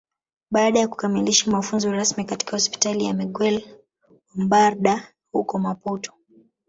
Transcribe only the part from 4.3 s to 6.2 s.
Bombarda huko Maputo